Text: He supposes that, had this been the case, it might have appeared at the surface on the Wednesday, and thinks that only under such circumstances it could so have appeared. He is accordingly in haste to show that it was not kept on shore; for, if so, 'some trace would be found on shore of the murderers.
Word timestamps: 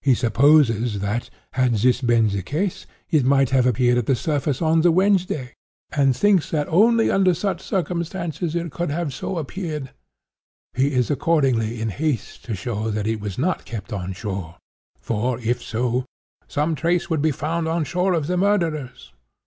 He 0.00 0.14
supposes 0.14 1.00
that, 1.00 1.28
had 1.52 1.74
this 1.74 2.00
been 2.00 2.28
the 2.28 2.40
case, 2.40 2.86
it 3.10 3.26
might 3.26 3.50
have 3.50 3.66
appeared 3.66 3.98
at 3.98 4.06
the 4.06 4.16
surface 4.16 4.62
on 4.62 4.80
the 4.80 4.90
Wednesday, 4.90 5.52
and 5.92 6.16
thinks 6.16 6.50
that 6.50 6.66
only 6.68 7.10
under 7.10 7.34
such 7.34 7.60
circumstances 7.60 8.56
it 8.56 8.70
could 8.72 8.88
so 9.12 9.34
have 9.36 9.36
appeared. 9.38 9.90
He 10.72 10.94
is 10.94 11.10
accordingly 11.10 11.78
in 11.82 11.90
haste 11.90 12.42
to 12.46 12.54
show 12.54 12.88
that 12.90 13.06
it 13.06 13.20
was 13.20 13.36
not 13.36 13.66
kept 13.66 13.92
on 13.92 14.14
shore; 14.14 14.56
for, 14.98 15.38
if 15.40 15.62
so, 15.62 16.06
'some 16.48 16.74
trace 16.74 17.10
would 17.10 17.20
be 17.20 17.30
found 17.30 17.68
on 17.68 17.84
shore 17.84 18.14
of 18.14 18.28
the 18.28 18.38
murderers. 18.38 19.12